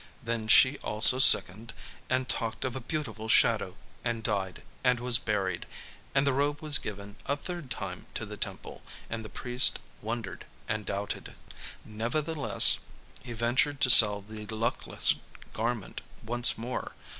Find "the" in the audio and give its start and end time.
6.25-6.33, 8.25-8.35, 9.23-9.29, 14.21-14.47